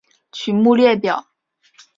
[0.31, 1.27] 曲目列表